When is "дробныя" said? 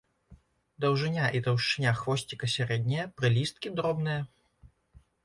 3.81-4.19